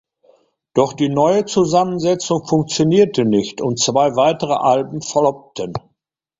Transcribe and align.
Doch 0.73 0.93
die 0.93 1.09
neue 1.09 1.45
Zusammensetzung 1.45 2.43
funktionierte 2.47 3.23
nicht 3.23 3.61
und 3.61 3.79
zwei 3.79 4.15
weitere 4.15 4.53
Alben 4.53 5.03
floppten. 5.03 5.73